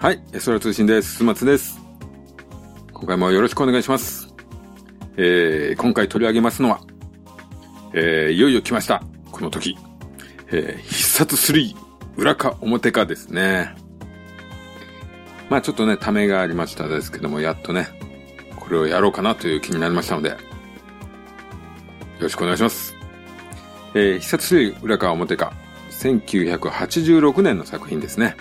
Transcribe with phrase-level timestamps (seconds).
[0.00, 1.16] はい、空通信です。
[1.16, 1.78] す松です。
[2.94, 4.32] 今回もよろしくお願いします。
[5.18, 6.80] えー、今回取り上げますのは、
[7.92, 9.02] えー、いよいよ来ました。
[9.30, 9.76] この時。
[10.52, 11.76] えー、必殺3、
[12.16, 13.74] 裏か表かですね。
[15.50, 17.88] まあちょっとね、ためがありましたですけども、やっとね、
[18.56, 20.36] これをやろうかなという気になりましたので、よ
[22.20, 22.96] ろしくお願いします。
[23.92, 25.52] えー、必殺3、裏か表か、
[25.90, 28.34] 1986年の作品ですね。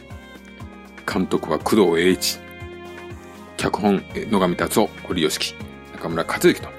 [1.12, 2.40] 監督は工藤栄一。
[3.58, 5.56] 脚本、野上達夫、堀吉樹、
[5.94, 6.72] 中村克之とな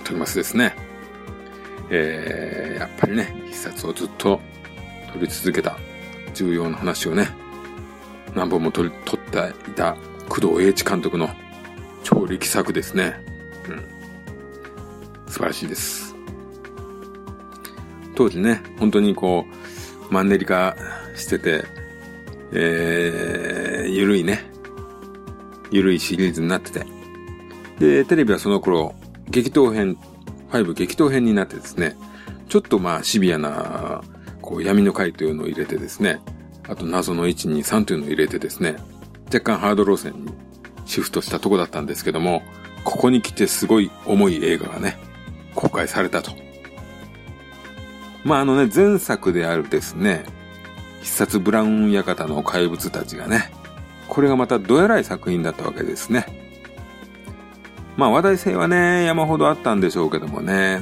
[0.00, 0.74] っておりますですね。
[1.90, 4.40] えー、やっぱりね、必殺をずっと
[5.12, 5.78] 撮り続けた
[6.34, 7.28] 重要な話をね、
[8.34, 9.94] 何本も撮り、撮っていた
[10.28, 11.28] 工藤栄一監督の
[12.02, 13.20] 超力作ですね。
[13.68, 15.30] うん。
[15.30, 16.16] 素晴らしいです。
[18.14, 19.44] 当時ね、本当にこ
[20.10, 20.76] う、マンネリ化
[21.14, 21.64] してて、
[22.52, 23.52] え
[23.88, 24.50] ゆるいね、
[25.70, 26.86] ゆるいシリーズになってて。
[27.78, 28.94] で、テレビはその頃、
[29.28, 29.96] 激闘編、
[30.50, 31.96] 5激闘編になってですね、
[32.48, 34.02] ちょっとまあシビアな、
[34.40, 36.20] こう闇の回というのを入れてですね、
[36.68, 38.76] あと謎の1、2、3というのを入れてですね、
[39.26, 40.32] 若干ハード路線に
[40.84, 42.42] シフトしたとこだったんですけども、
[42.84, 44.98] ここに来てすごい重い映画がね、
[45.54, 46.32] 公開されたと。
[48.24, 50.24] まああのね、前作であるですね、
[51.02, 53.52] 必殺ブラウン館の怪物たちがね、
[54.16, 56.24] これがまたどえらい作品だったわけですね。
[57.98, 60.80] まあ話題性はね、山ほどあったんでしょうけどもね、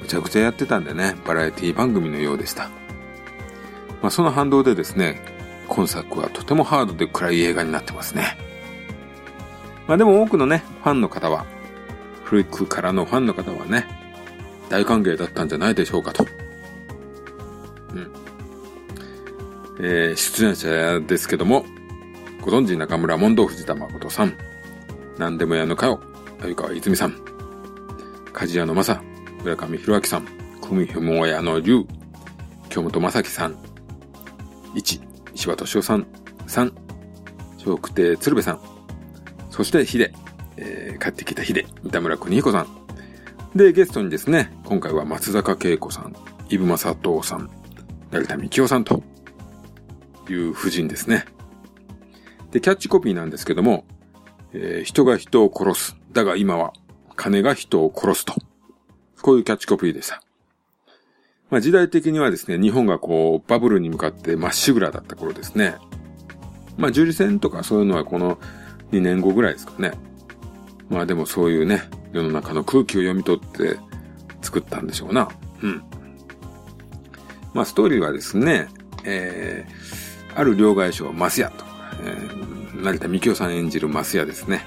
[0.00, 2.68] むちゃくちゃやってたんでね、バラエティ番組のようでした。
[4.00, 5.20] まあその反動でですね、
[5.66, 8.38] 今作はとてもハードで暗い映画になってますね。
[9.88, 11.46] まあでも多くのね、ファンの方は、
[12.22, 13.88] 古くからのファンの方はね、
[14.68, 16.24] 大歓迎だったんじゃないでしょうかと。
[17.92, 18.12] うん。
[19.80, 21.64] えー、出演者ですけども、
[22.48, 24.32] ご存知中村門道藤田誠さん、
[25.18, 26.00] 何でも屋のかよ、
[26.40, 27.14] 鮎川泉さん、
[28.32, 29.02] 梶屋の正、
[29.42, 30.26] 村上弘明さん、
[30.62, 31.84] 組ひも屋の龍、
[32.70, 33.58] 京本正樹さん、
[34.74, 34.98] 一、
[35.34, 36.06] 石場敏夫さん、
[36.46, 36.72] 三、
[37.58, 38.60] 笑福亭鶴瓶さん、
[39.50, 40.10] そして秀、
[40.56, 42.66] えー、帰ってきた秀、三田村邦彦さん。
[43.54, 46.16] で、ゲストにですね、今回は松坂慶子さん、
[46.48, 47.50] イブマサトさん、
[48.10, 49.02] 成田幹夫さんと、
[50.30, 51.26] いう夫人ですね。
[52.50, 53.84] で、キャッチコピーなんですけども、
[54.52, 55.96] えー、人が人を殺す。
[56.12, 56.72] だが今は、
[57.16, 58.34] 金が人を殺すと。
[59.20, 60.22] こういうキャッチコピーでした。
[61.50, 65.76] まあ時代的にはですね、日本がこう、バブルに向かってまっしぐらだった頃ですね。
[66.76, 68.38] まあ樹里線とかそういうのはこの
[68.92, 69.92] 2年後ぐらいですかね。
[70.88, 71.82] まあでもそういうね、
[72.12, 73.78] 世の中の空気を読み取って
[74.42, 75.28] 作ったんでしょうな。
[75.62, 75.82] うん。
[77.52, 78.68] まあストーリーはですね、
[79.04, 81.64] えー、ある両替商、マスヤと、
[82.82, 84.64] 成田幹夫さん演じるマスヤですね。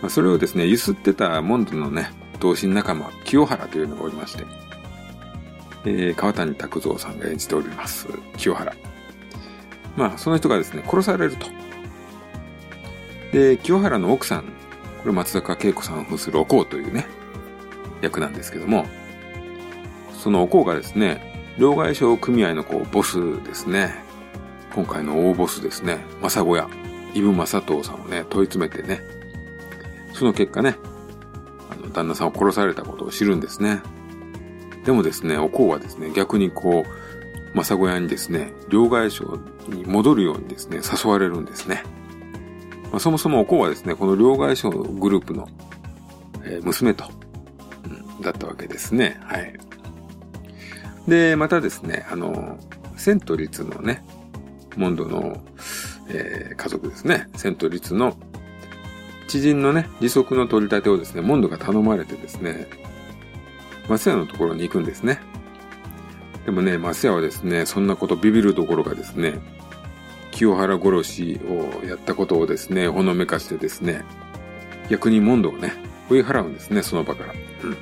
[0.00, 2.10] まあ、それをですね、ゆすってたモンドのね、
[2.40, 4.46] 同心仲間、清原というのがおりまして、
[5.84, 8.74] えー、川谷拓三さんが演じております、清原。
[9.96, 11.46] まあ、その人がですね、殺されると。
[13.32, 14.44] で、清原の奥さん、
[15.02, 17.06] これ松坂慶子さんを扮するおこうというね、
[18.00, 18.86] 役なんですけども、
[20.14, 23.94] そのおこうがですね、両替商組合のこう、ボスですね。
[24.74, 26.68] 今回の大ボスですね、正子屋、
[27.14, 29.02] イブ正藤さんをね、問い詰めてね、
[30.12, 30.76] その結果ね、
[31.70, 33.80] あの、旦那さんを殺されたことを知るんですね。
[34.84, 39.38] でもですね、おこうはですね、逆にこう、正子屋にですね、両替商
[39.68, 41.82] に戻るようにですね、誘われるんですね。
[42.90, 45.48] まあ、そもそもおこうはですね、この両替商グループの、
[46.44, 47.04] え、娘と、
[47.84, 49.20] うん、だったわけですね。
[49.24, 49.54] はい。
[51.08, 52.58] で、またですね、あの、
[52.96, 54.04] セントリツのね、
[54.76, 55.42] モンドの、
[56.12, 58.16] えー、家族ですね、セントリツの
[59.28, 62.66] 知人のね、利息の取り立てをですね、モンドが頼まれてですね、
[63.88, 65.20] マスヤのところに行くんですね。
[66.44, 69.38] でもね、マスヤはですね、そんなことビビるどころかですね、
[70.32, 74.04] 清原殺しをやったことをですね、ほのめかしてですね、
[74.88, 75.74] 逆にモンドをね、
[76.10, 77.34] 追い払うんですね、その場から。
[77.64, 77.76] うん。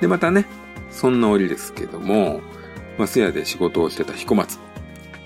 [0.00, 0.46] で、またね、
[0.90, 2.42] そんな折ですけども、
[2.98, 4.58] マスヤで仕事をしてた彦松。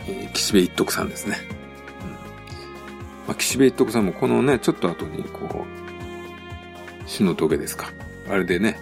[0.08, 1.36] え、岸辺一徳さんですね。
[2.02, 2.18] うんま
[3.28, 7.92] あ、岸辺一徳さんもこのね、ちょっと後にこう、死の峠ですか。
[8.28, 8.78] あれでね、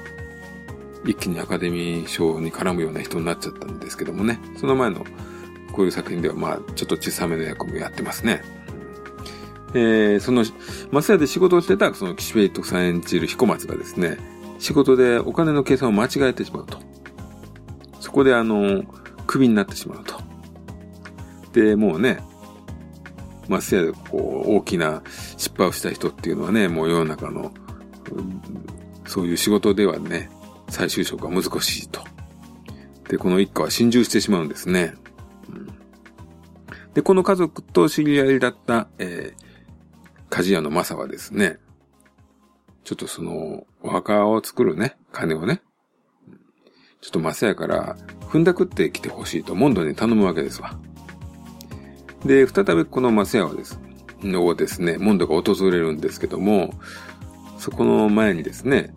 [1.05, 5.05] 一気にアカデミー賞に絡むような人になっちゃったんですけどもね、その前の
[5.73, 8.43] こういう作品ではまあ、ちょっと小さめの役もやってますね。
[9.75, 10.45] えー、その、
[10.93, 14.19] マスヤで仕事をしてた、その岸辺一徳さん演じる彦松がですね、
[14.59, 16.79] 仕事でお金の計算を間違えてしまうと。
[18.01, 18.85] そこであの、
[19.27, 20.14] クビになってしまうと。
[21.55, 22.19] で、もうね、
[23.49, 25.03] まあ、せやこう、大きな
[25.37, 27.53] 失敗をした人っていうのはね、もう世の中の、
[29.07, 30.31] そういう仕事ではね、
[30.69, 32.03] 再就職は難しいと。
[33.09, 34.95] で、この一家は心中してしまうんですね。
[35.49, 35.69] うん、
[36.93, 41.59] で、この家族と知り合いだった、えー、鍛冶屋のマサはですね、
[42.83, 45.63] ちょっとその、お墓を作るね、金をね、
[47.01, 50.77] ちょっとマサやから、踏んだくって来てほしいとモンドに頼むわけですわ。
[52.25, 53.79] で、再びこのマセアはです、
[54.23, 56.75] をですね、モンドが訪れるんですけども、
[57.59, 58.95] そこの前にですね、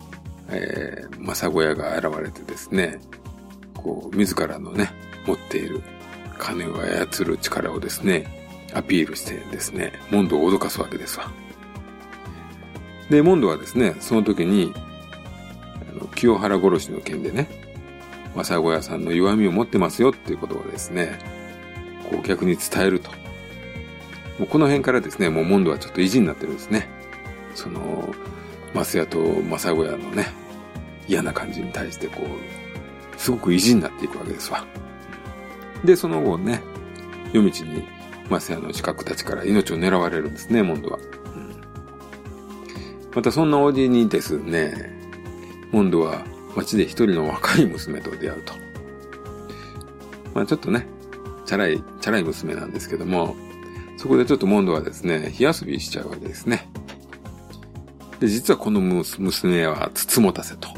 [0.48, 3.00] えー、マサゴヤが現れてですね、
[3.74, 4.90] こう、自らのね、
[5.26, 5.82] 持っている
[6.38, 11.30] 金を操る力をですね、アピールしてですね、モンドを脅かすわけですわ。
[13.10, 14.72] で、モンドはですね、その時に、
[15.96, 17.48] あの清原殺しの件でね、
[18.34, 21.18] マサゴヤさんの弱みを持ってますよっていうことをですね、
[22.10, 23.17] こう逆に伝えると。
[24.38, 26.88] もうこの辺からですね、もうモンドはちょっと意地になってるんですね。
[27.54, 28.14] その、
[28.72, 30.28] マスヤとマサゴヤのね、
[31.08, 34.64] 嫌な感じに対してこう、すごく意地になっていくわけですわ。
[35.84, 36.62] で、その後ね、
[37.32, 37.84] 夜道に
[38.30, 40.98] マスヤの近くたちから命を狙われるんですね、モンドは。
[40.98, 41.56] うん、
[43.14, 44.92] またそんなおじにですね、
[45.72, 46.24] モンドは
[46.54, 48.54] 街で一人の若い娘と出会うと。
[50.34, 50.86] まあちょっとね、
[51.44, 53.34] チャラい、チャラい娘なんですけども、
[53.98, 56.68] そこでちょっとモンドはですね、火遊びしちゃうわけですね。
[58.20, 60.68] で、実はこの娘はつつもたせと。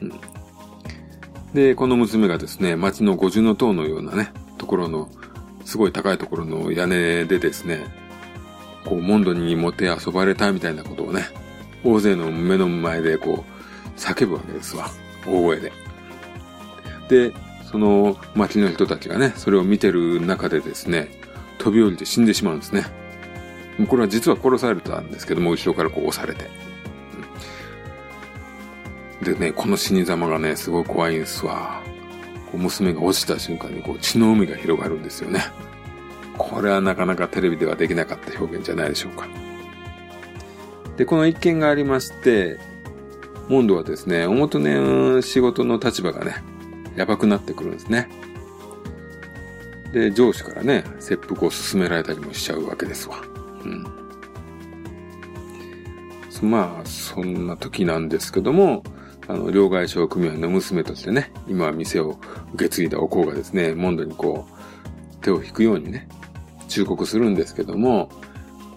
[0.00, 0.12] うん。
[1.52, 5.10] で、この娘がですね、町の五重塔のようなね、ところの、
[5.66, 7.84] すごい高いところの屋根でですね、
[8.86, 11.26] こう、モンドにもて遊ばれたみたいなことをね、
[11.84, 14.90] 大勢の目の前でこう、叫ぶわけですわ。
[15.26, 15.72] 大声で。
[17.10, 17.34] で、
[17.70, 21.10] その町の人たちがね、それを見てる中でですね、
[21.58, 22.86] 飛び降りて死んでしまうんですね。
[23.88, 26.50] これは実は殺されたんですけども、後ろからこう押されて。
[29.22, 31.82] でね、この死に様がね、すごい怖いんですわ。
[32.50, 35.44] こう娘が落ちた瞬間にこう血の海が広がるんですよね。
[36.36, 39.26] これはなかなかテレビではできなかった表現じゃないでしょうか。
[40.96, 42.58] で、この一件がありまして、
[43.48, 46.42] モンドはですね、表ね、仕事の立場がね、
[46.96, 48.08] やばくなってくるんですね。
[49.92, 53.16] で、上司からね、切腹を勧められたりもしちゃうわけですわ。
[53.64, 53.86] うん。
[56.42, 58.82] まあ、そんな時なんですけども、
[59.26, 62.18] あの、両替商組合の娘としてね、今は店を
[62.54, 66.08] 受け継いだおこうがですね、モンドにこう、手を引くようにね、
[66.68, 68.10] 忠告するんですけども、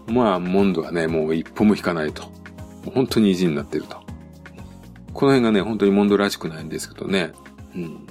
[0.07, 2.23] まあ、モンドはね、もう一歩も引かないと。
[2.93, 3.97] 本当に意地になってると。
[5.13, 7.31] この辺がね、本当にモンドらしくないんですけどね。
[7.75, 8.07] うん。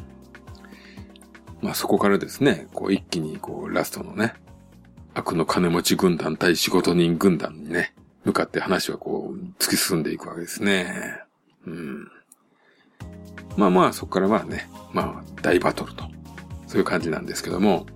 [1.63, 4.35] まあそこからですね、こう一気にこうラストのね、
[5.15, 11.21] 悪の金持ち軍団対仕事人軍団にね、向かって話はこう突き進んでいくわけですね。
[11.67, 12.09] うん。
[13.57, 16.05] まあまあそこからはね、まあ大バトルと。
[16.67, 17.87] そういう感じなんですけども。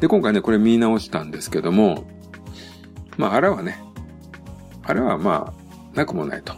[0.00, 2.06] で、今回ね、これ見直したんですけども、
[3.16, 3.82] まああらはね、
[4.84, 6.54] あれはまあ、なくもないと。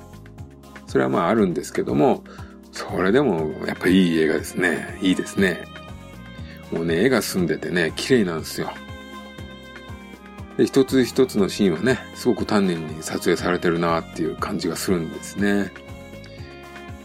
[0.86, 2.24] それはまああるんですけども、
[2.72, 4.98] それでもやっぱいい映画ですね。
[5.00, 5.64] いいですね。
[6.72, 8.70] もうね、絵が澄んでてね、綺麗なんですよ。
[10.56, 15.72] で、一つ一つのシーンはね、すごく丹念に撮影されてるなっていう感じがするんですね。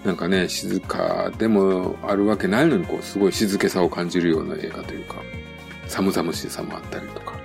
[0.04, 5.16] なんかね、静かでもあるわけないのに、こう、すごい静けさを感じるような映画というか、
[5.88, 7.40] 寒々しさもあったりとか。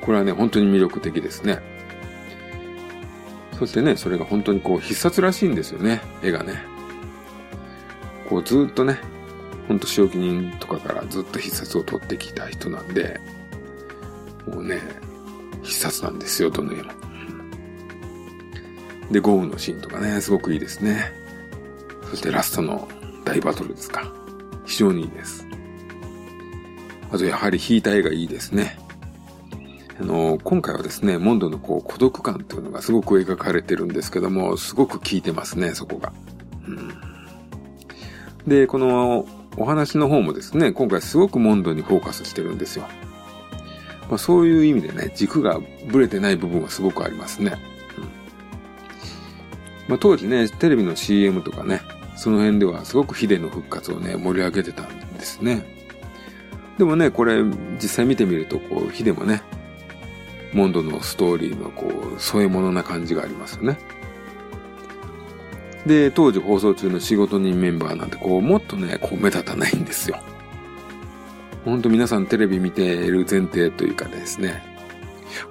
[0.00, 1.60] これはね、本当に魅力的ですね。
[3.56, 6.64] そしてね、それが本当にこう、必殺らしいんですよね、絵がね。
[8.28, 8.98] こう、ずっとね、
[9.72, 13.18] ほんと仕置き人とかからずっと必殺を取ってきた人なんで、
[14.46, 14.82] もうね、
[15.62, 16.92] 必殺なんですよ、どの絵も。
[19.10, 21.10] で、豪雨のシーンとかね、すごくいいですね。
[22.10, 22.86] そしてラストの
[23.24, 24.12] 大バトルですか。
[24.66, 25.46] 非常にいいです。
[27.10, 28.78] あと、やはり引いた絵がいいですね。
[29.98, 36.12] あの、今回はですね、モンドのこう孤独感というのがすごく描かれてるんですけども、すごく効いてますね、そこが。
[36.66, 36.92] うん、
[38.46, 39.24] で、この
[39.56, 42.86] お話の方もですね、今回すごくモンドにフォーカスしてるんですよ。
[44.08, 47.54] まあ、そういう意味でね、軸がブレてない部分はすごくありますね。
[47.98, 48.22] うん
[49.88, 51.82] まあ、当時ね、テレビの CM とかね、
[52.16, 55.64] その辺ではすごくヒデの復活をね、盛り上げてたんですね。
[56.78, 57.42] でもね、これ
[57.80, 59.42] 実際見てみると、こう、ヒデもね、
[60.52, 63.78] モンドのストーリーのこう、添え物な感じがありますよね。
[65.86, 70.18] で、当時放送中の仕事人メンバーなんてこう、もっとね、こう目立たないんですよ。
[71.64, 74.62] 本当皆さんテレビ見ている前提というかですね。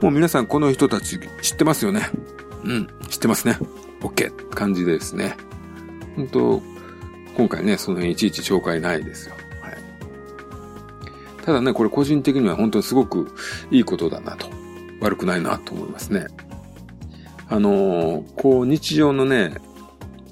[0.01, 2.09] もう皆さんこの人たち知ってますよね。
[2.63, 3.57] うん、知ってますね。
[4.01, 5.35] OK 感じでですね。
[6.15, 6.61] 本当
[7.35, 9.35] 今回ね、その辺いちいち紹介ないですよ。
[9.61, 11.43] はい。
[11.43, 13.33] ただね、これ個人的には本当にすごく
[13.71, 14.47] いいことだなと。
[15.01, 16.27] 悪くないなと思いますね。
[17.49, 19.55] あのー、こう日常のね、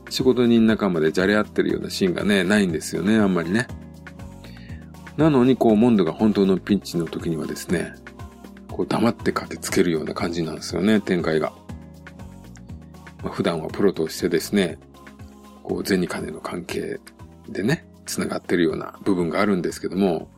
[0.09, 3.67] 仕事人仲間でじゃれ合ってるようなシーンがね、ないんですよね、あんまりね。
[5.17, 7.93] なのに、こう、モンドが本当のピンチの時にはですね、
[8.69, 11.51] こう、黙って駆けつけるような感じなんですよね、展開が。
[13.23, 14.77] まあ、普段はプロとしてですね、
[15.63, 16.99] こう、銭金の関係
[17.49, 20.31] でね、繋がってるような部分があるんですけども、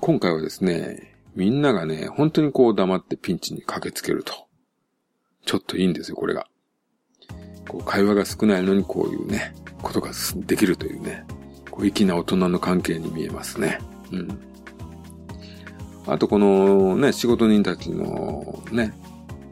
[0.00, 4.46] 今回はですね、みんながね、本当にこう黙ってピンチに駆けつけると。
[5.44, 6.48] ちょっといいんですよ、これが。
[7.68, 10.10] こう会話が少ないのにこういうね、ことが
[10.46, 11.24] できるというね、
[11.70, 13.78] こう粋な大人の関係に見えますね。
[14.12, 14.40] うん。
[16.06, 18.94] あとこのね、仕事人たちのね、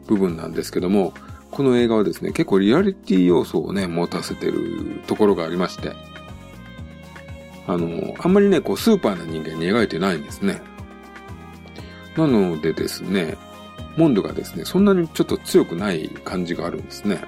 [0.07, 1.13] 部分なんですけども、
[1.51, 5.93] この映画はですね、結構リアリティ要素をね、持たせてるところがありまして、
[7.67, 10.61] あの、あんまりね、こう、スーパーな人間に描いてないんですね。
[12.15, 13.37] なのでですね、
[13.97, 17.21] モンドがですね、そんなにちょっと強くない感じがあるんですね。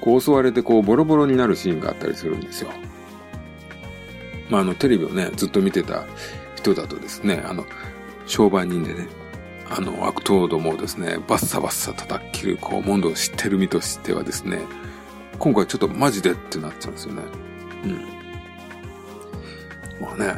[0.00, 2.70] こう襲われてこうボロボロになるシーンがあったりするんですよ。
[4.50, 6.06] まあ、あの、テレビをね、ずっと見てた
[6.56, 7.64] 人だとですね、あの、
[8.26, 9.06] 商売人でね、
[9.68, 14.58] あの、悪党どもをですね、バッサバッサ叩き切る、こう、モンドを知ってる身としてはですね、
[15.38, 17.22] 今回ちょっとマジでってなっちゃうんですよね。
[17.84, 17.92] うん。
[20.00, 20.34] まあね。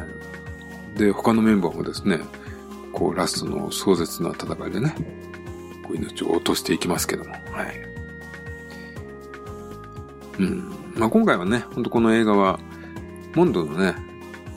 [0.95, 2.19] で、他のメンバーもですね、
[2.93, 4.93] こう、ラストの壮絶な戦いでね、
[5.83, 7.92] こう命を落としていきますけども、はい。
[10.39, 10.71] うん。
[10.95, 12.59] まあ今回はね、ほんとこの映画は、
[13.35, 13.95] モンドのね、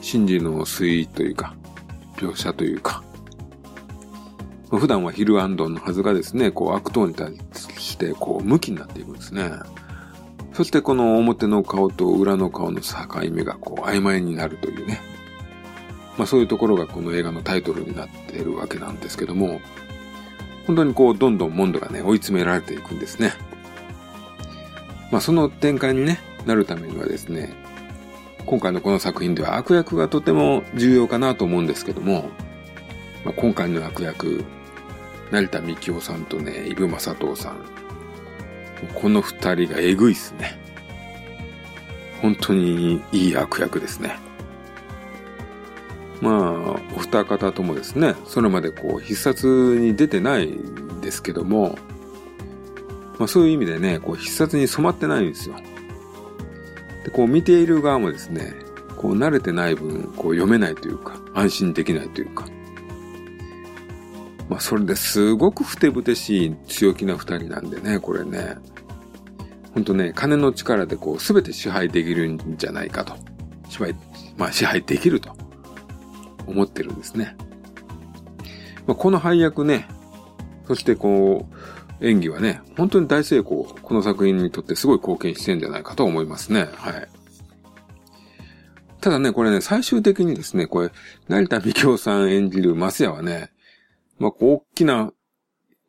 [0.00, 1.54] 真理の推移というか、
[2.16, 3.02] 描写というか、
[4.70, 7.34] 普段はヒルアンドンのはずがですね、こう悪党に対
[7.78, 9.50] して、こう、向きになっていくんですね。
[10.56, 12.96] そしてこの表の顔と裏の顔の境
[13.30, 15.02] 目がこう曖昧になるというね。
[16.16, 19.60] まあそういうところがこの映画のタイトルになっているわけなんですけども、
[20.66, 23.34] 本当にこうどんどんモンドがね追い詰められていくんですね。
[25.10, 27.52] まあその展開にね、なるためにはですね、
[28.46, 32.30] 今回のこの作品では悪役がとても重要かなと思うんですけども、
[33.24, 34.44] まあ、今回の悪役、
[35.32, 37.56] 成田幹夫さんとね、イブマサトウさん。
[38.94, 40.58] この二人がえぐいっすね。
[42.22, 44.16] 本当にいい悪役ですね。
[46.20, 51.76] まあ、お二方ともですね、それまでこう必殺に出てないんですけども、
[53.18, 55.56] まあそういう意味でね、こう必殺に染まってないんですよ。
[57.04, 58.54] で、こう見ている側もですね、
[58.96, 62.46] こう慣れてない分、こう読めないというか、安心できないというか。
[64.48, 68.56] まあそれですごくふてぶてしい強気な二人なんでね、これね。
[69.74, 73.14] ほんとね、金の力でこう全て支配できるんじゃないかと。
[73.68, 73.94] 支配、
[74.36, 75.36] まあ支配できると。
[76.46, 77.36] 思ってるんですね。
[78.86, 79.88] まあ、この配役ね、
[80.66, 81.55] そしてこう、
[82.00, 86.68] 演技はね、本当に大成功、この作品にとってすごい貢献してんじゃないかと思いますね。
[86.74, 87.08] はい。
[89.00, 90.90] ただね、これね、最終的にですね、これ、
[91.28, 93.50] 成田美京さん演じるマスヤはね、
[94.18, 95.12] まあ、大きな、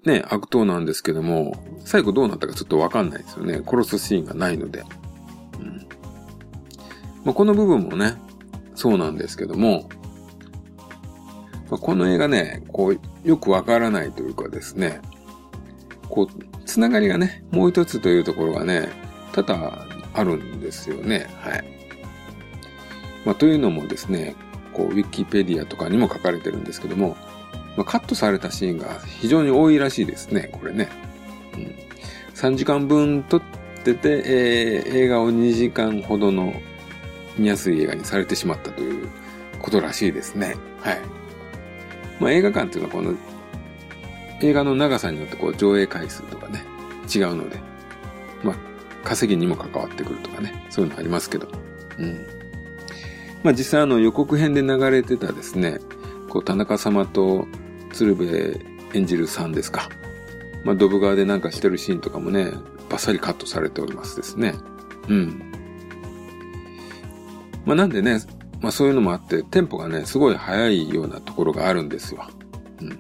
[0.06, 3.62] ね、悪党なんですけども、最後どうなったかちょっとわかんないですよね。
[3.66, 4.84] 殺すシーンがないので。
[5.60, 5.88] うん。
[7.26, 8.16] まあ、この部分もね、
[8.76, 9.90] そうなんですけども、
[11.70, 15.02] まあ、この映画ね、こう、よくわからないというかですね、
[16.18, 18.90] こう、つながりがね、もう一つというところがね、
[19.34, 21.28] 多々あるんですよね。
[21.42, 21.64] はい。
[23.24, 24.36] まあ、というのもですね、
[24.74, 27.16] こう、ウィキペディアとかにも書かれてるんですけども、
[27.76, 30.90] まあ、カットされたシーンが非常に多いらしいですね、これね。
[31.54, 31.76] うん、
[32.34, 33.42] 3時間分撮っ
[33.84, 36.52] てて、えー、映画を2時間ほどの
[37.38, 39.08] 見やすい映画にされてしまったという
[39.60, 40.56] ことらしいですね。
[40.80, 41.00] はい。
[42.20, 43.14] まあ、映画館っていうのはこの
[44.42, 46.64] 映画の長さによってこう上映回数とかね、
[47.14, 47.60] 違うので、
[48.44, 48.56] まあ、
[49.04, 51.48] 稼ぎにも関わってくるとかね、そういうのありますけど。
[51.98, 52.28] うん。
[53.44, 55.80] まあ実際あの予告編で流れてたですね、
[56.30, 57.48] こう田中様と
[57.94, 59.90] 鶴瓶演じるさんですか。
[60.64, 62.52] まあドブ川でなんかしてるシーンとかもね、
[62.90, 64.54] バッサリカットされておりますですね。
[65.08, 65.52] うん。
[67.66, 68.20] まあなんでね、
[68.62, 72.26] まあそういうのもあって、テンポがね、すごい速いようなところがあるんですよ。
[72.82, 73.00] うん。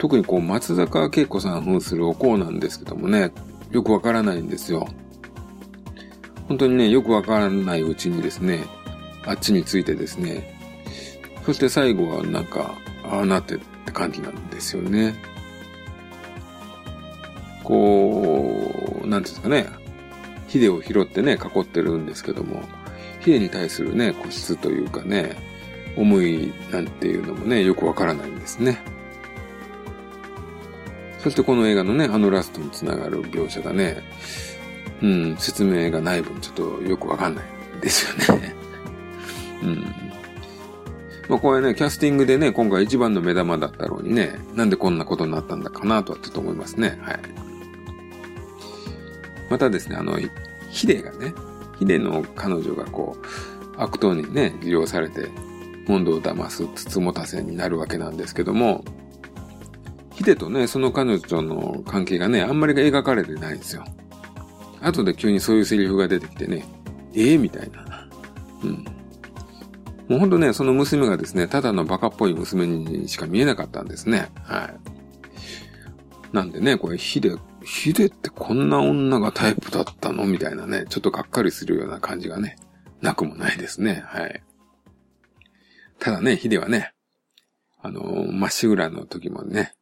[0.00, 3.32] 特にこう、松坂慶子さん扮するお香なんですけどもね、
[3.70, 4.88] よくわからないんですよ。
[6.48, 8.64] 本当にね、よくわからないうちにですね、
[9.26, 10.58] あっちについてですね、
[11.44, 15.14] そして最後はなんか、ああなってって感じなんですよね。
[17.62, 19.68] こう、なんですかね。
[20.48, 22.62] ヒデを拾ってね、囲ってるんですけども、
[23.20, 25.36] ヒデに対するね、固執というかね、
[25.98, 28.78] 思いなんていうのもね、よくわからないんですね。
[31.22, 34.02] そしてこの映画のね、あのラストにつながる描写がね、
[35.02, 37.44] うん、説明がない分ちょっとよくわかんない
[37.80, 38.54] ですよね。
[39.62, 39.76] うん。
[41.28, 46.98] まあこれね、キャスティングでね、今回一番の目玉だったろうにね、なんでこんなことになったんだかなとはちょっと思いますね。
[47.02, 47.20] はい。
[49.50, 50.18] またですね、あの、
[50.70, 51.34] ヒデがね、
[51.78, 53.26] ヒデの彼女がこう、
[53.76, 55.28] 悪党にね、利用されて、
[55.86, 58.84] モンドを騙すつつもたせになるわけなんですけども、
[60.20, 63.86] ヒデとね、その彼女との関係がね、あんまり描かれてないんですよ。
[64.82, 66.62] 後で急にそういうセリフが出てきてね、
[67.14, 68.06] ええー、みたいな。
[68.62, 68.84] うん。
[70.10, 74.28] もうほんとね、その娘がですね、ただのバカっぽい娘にしか見えなかったんですね。
[74.42, 76.36] はい。
[76.36, 77.34] なんでね、これヒデ、
[77.64, 80.26] ヒデってこんな女がタイプだったの？
[80.26, 82.56] みたいなね、ちょっとがっかりするような感じがね、
[83.00, 84.02] なくもないですね。
[84.04, 84.42] はい。
[85.98, 86.92] ただね、ヒデはね、
[87.82, 89.72] あの、まっしぐらの時もね、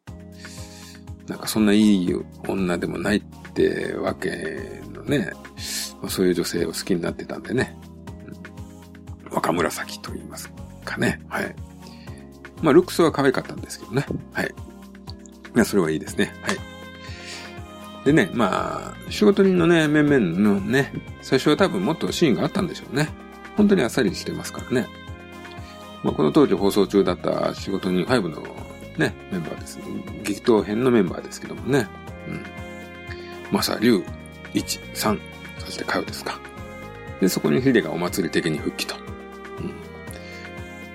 [1.28, 2.14] なんかそんないい
[2.46, 5.32] 女でもないってわけのね、
[6.08, 7.78] そういう女性を好きになってたんでね。
[9.30, 10.50] 若紫と言います
[10.84, 11.20] かね。
[11.28, 11.54] はい。
[12.62, 14.06] まあ、ルックスは可愛かったんですけどね。
[14.32, 14.54] はい。
[15.54, 16.34] まあ、それはいいですね。
[16.42, 16.56] はい。
[18.04, 23.08] でね、まあ、仕事人のね、面々のね、最初は多分もっとシーンがあったんでしょうね。
[23.56, 24.88] 本当にあっさりしてますからね。
[26.02, 28.42] まあ、この当時放送中だった仕事人5の
[28.98, 29.78] ね、メンバーです。
[30.24, 31.86] 激闘編のメンバーですけどもね。
[32.28, 32.42] うん。
[33.52, 34.04] マサ、リュウ、
[34.54, 35.20] イチ、サン、
[35.58, 36.38] そしてカヨですか。
[37.20, 38.96] で、そこにヒデがお祭り的に復帰と。
[38.96, 39.72] うん。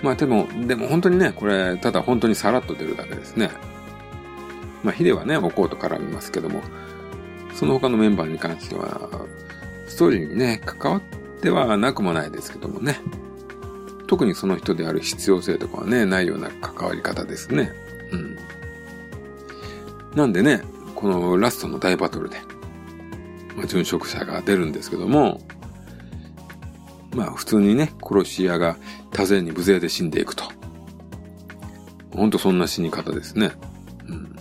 [0.01, 3.49] まあでも、でも本当にね、これ、ただ本当にさらっと出るだけですね。
[4.83, 6.61] まあヒデはね、おこうと絡みますけども、
[7.53, 9.09] その他のメンバーに関しては、
[9.87, 11.01] ストーリーにね、関わっ
[11.41, 12.99] てはなくもないですけどもね。
[14.07, 17.71] 特にその人である必要性とかはね、ないような関わり方ですね。
[20.15, 20.61] なんでね、
[20.95, 22.37] このラストの大バトルで、
[23.55, 25.41] まあ、殉職者が出るんですけども、
[27.15, 28.77] まあ普通にね、殺し屋が
[29.11, 30.45] 多勢に無勢で死んでいくと。
[32.11, 33.51] ほんとそんな死に方ですね。
[34.07, 34.35] うん。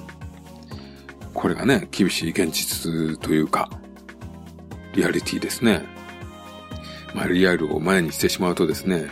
[1.33, 3.71] これがね、厳しい現実というか、
[4.95, 5.83] リアリティですね。
[7.15, 9.11] まあリアルを前にしてしまうとですね、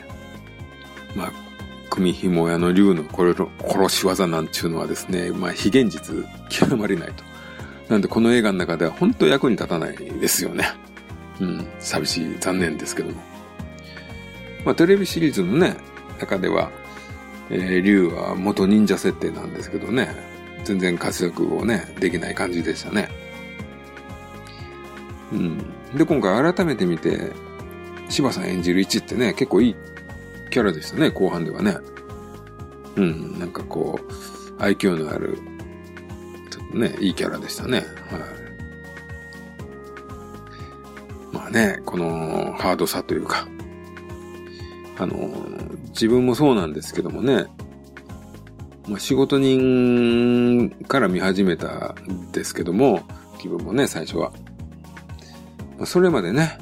[1.15, 1.33] まあ
[2.01, 7.23] 組紐屋の竜の殺し技なんちゅうのはですね、まあ非現実極まりないと。
[7.91, 10.65] なんでこの映画の中では本当役に立たないですよね。
[11.41, 13.21] うん、寂しい、残念ですけども。
[14.65, 15.77] まあテレビシリーズのね、
[16.19, 16.71] 中では、
[17.51, 20.09] えー、竜は元忍者設定なんですけどね、
[20.65, 23.11] 全然活躍をね、できない感じでしたね。
[25.33, 25.59] うん。
[25.95, 27.33] で、今回改めて見て、
[28.09, 29.77] 柴さん演じる1ってね、結構いい
[30.51, 31.77] キャラでしたね、後半ではね。
[32.97, 35.39] うん、なんかこう、愛嬌のある、
[36.51, 37.79] ちょっとね、いいキャラでしたね。
[37.79, 37.87] はい。
[41.33, 43.49] まあね、このハードさというか、
[44.99, 45.17] あの、
[45.91, 47.47] 自分もそうなんですけどもね、
[48.87, 53.03] まあ、仕事人から見始めたんですけども、
[53.39, 54.33] 気分もね、最初は。
[55.79, 56.59] まあ、それまでね、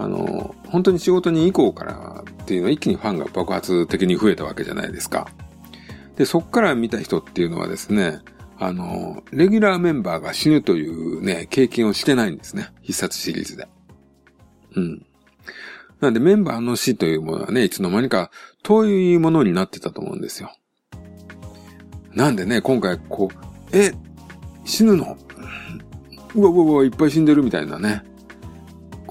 [0.00, 5.28] あの、本当に仕事人以降からっていうのは一気にファンが爆発的に増えたわけじゃないですか。
[6.16, 8.20] で、そっから見た人っていうのはですね、
[8.58, 12.68] あの、レギュラーメンバーが死ぬというね、経験をしてないんですね。
[12.80, 13.68] 必殺シリーズで。
[14.76, 15.06] うん。
[16.00, 18.30] なんでメンバーの死というものはね、いつの間にか
[18.62, 20.52] 遠いものになってたと思うんですよ。
[22.14, 23.92] なんでね、今回こう、え、
[24.64, 25.16] 死ぬの？
[26.34, 28.02] うわうわうわ、いっぱい死んでるみたいなね。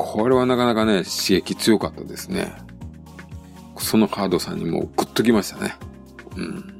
[0.01, 2.53] これはなかなかね、刺激強かったですね。
[3.77, 5.75] そのカードさんにもグッときましたね。
[6.37, 6.79] うん。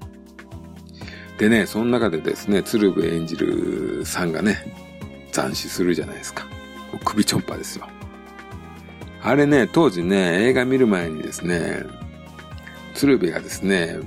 [1.38, 4.74] でね、その中でですね、鶴瓶演じるさんがね、
[5.34, 6.48] 斬死するじゃないですか。
[7.04, 7.90] 首ちょんぱですよ。
[9.22, 11.84] あれね、当時ね、映画見る前にですね、
[12.94, 13.98] 鶴瓶がですね、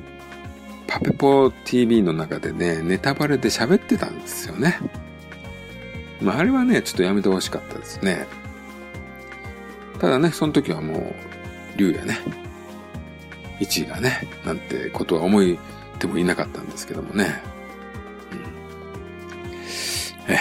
[0.87, 4.79] パペポ TV の中でね、ネタバレで喋ってたんですよね。
[6.23, 8.27] まあ、あれはね、ちょっとやめてほしかったですね。
[10.03, 11.15] ただね、その時はも
[11.77, 12.19] う、竜やね、
[13.61, 15.57] 1位がね、なんてことは思い
[16.01, 17.41] てもいなかったんですけどもね。
[20.27, 20.39] うん、え、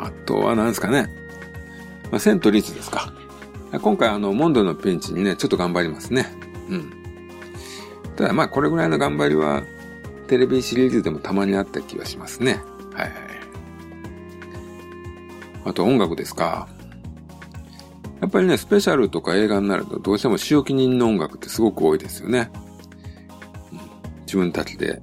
[0.00, 1.10] あとは何ですかね。
[2.10, 3.12] まあ、セントリーズですか。
[3.82, 6.32] 今回あの、モンドのピンチにね、ちょっと頑張りますね。
[6.70, 6.90] うん。
[8.16, 9.62] ただまあこれぐらいの頑張りは
[10.28, 12.62] テレビシリーズでもたまにあった気がしますね。
[12.94, 13.12] はいはい。
[15.66, 16.66] あと音楽ですか。
[18.22, 22.50] やっぱりね、スペシャルとか映画になるとどうしても仕置き人の音楽ってすごく多いですよね。
[24.26, 25.02] 自分たちで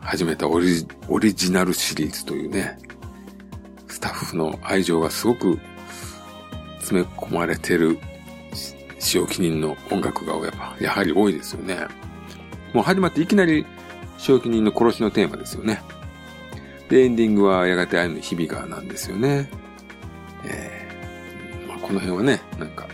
[0.00, 2.78] 始めたオリオリジナルシリーズというね、
[3.88, 5.58] スタッフの愛情がすごく
[6.78, 7.98] 詰め込まれてる
[9.00, 11.76] 使用記人の音楽がやっぱ、やはり多いですよね。
[12.72, 13.66] もう始まっていきなり
[14.16, 15.82] 使用記人の殺しのテーマですよね。
[16.88, 19.50] で、エンディングはやがて愛の日々がなんですよね。
[21.90, 22.86] この辺はね、なんか、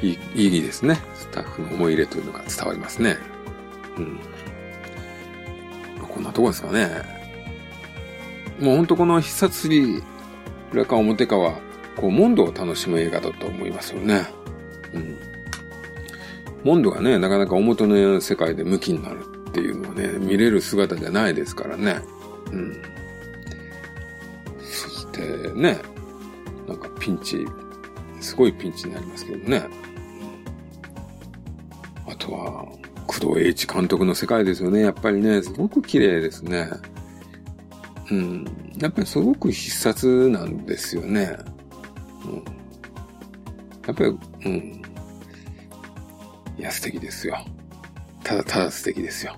[0.00, 0.98] いい、いいですね。
[1.14, 3.18] スタッフの思い入れというのが伝わりますね。
[3.98, 4.18] うん。
[6.08, 6.88] こんなとこですかね。
[8.58, 10.02] もうほんとこの必殺3、
[10.72, 11.58] 裏か表かは、
[11.96, 14.28] こう、モンドを楽しむ映画だと思いますよね。
[14.94, 15.18] うん。
[16.64, 19.18] モンドがね、なかなか表の世界で向きになる
[19.50, 22.00] っていうのはね、見れる姿じゃないですからね。
[22.50, 22.82] うん。
[24.62, 25.82] そしてね、
[26.66, 27.46] なんかピンチ、
[28.34, 29.62] すごいピンチになりますけどね。
[32.08, 32.66] あとは、
[33.06, 34.80] 工藤栄一監督の世界ですよね。
[34.80, 36.68] やっぱりね、すごく綺麗ですね。
[38.10, 38.44] うん。
[38.80, 41.36] やっぱりすごく必殺なんですよね。
[42.24, 42.34] うん。
[43.86, 44.82] やっぱり、うん。
[46.58, 47.36] いや、素敵ですよ。
[48.24, 49.36] ただただ素敵ですよ。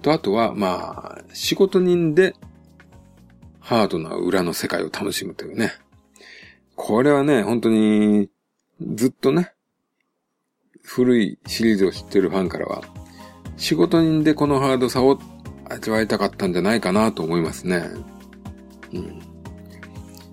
[0.00, 2.36] と、あとは、まあ、仕事人で、
[3.58, 5.72] ハードな裏の世界を楽しむというね。
[6.82, 8.30] これはね、本当に、
[8.80, 9.52] ずっとね、
[10.82, 12.82] 古いシリーズを知ってるファンからは、
[13.58, 15.18] 仕事人でこのハードさを
[15.68, 17.84] 味わいたかったんじゃないかなと思いますね。
[18.94, 19.22] うん。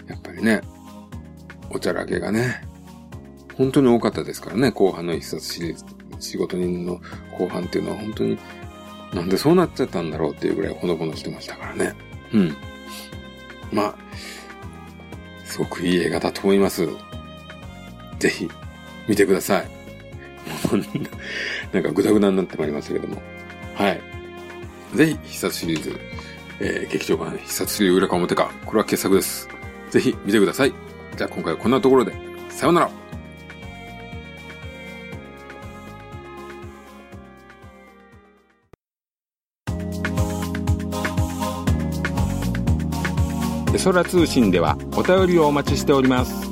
[0.08, 0.62] やっぱりね、
[1.70, 2.66] おちゃらけがね、
[3.58, 5.84] 本当に多かったですからね、後半の一冊シリーズ、
[6.20, 7.02] 仕事人の
[7.38, 8.40] 後半っていうのは本当に、
[9.14, 11.94] なんでそうなっちゃったんだろうっていうぐらいほのぼのしてましたからね。
[12.34, 12.56] うん。
[13.74, 14.07] まあ、
[15.48, 16.88] すごくいい映画だと思います。
[18.20, 18.50] ぜひ、
[19.08, 19.68] 見てください。
[21.74, 23.22] なんかグダグダになってまいりましたけども。
[23.76, 24.02] はい。
[24.94, 26.00] ぜひ、必殺シリーズ、
[26.60, 29.48] えー、劇場版必殺シリーズ裏か表か、これは傑作です。
[29.90, 30.74] ぜひ見てください。
[31.16, 32.14] じゃあ今回はこんなところで、
[32.50, 33.07] さようなら。
[43.88, 46.52] 空通信ではお便りをお待ちしております。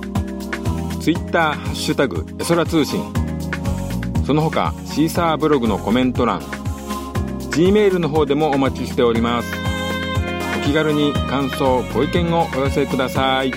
[1.01, 3.03] ツイッターハッシュタグエソラ通信。
[4.25, 6.41] その他シーサーブログのコメント欄
[7.51, 9.51] G メールの方でもお待ちしております。
[10.61, 13.51] お気軽に感想ご意見をお寄せください。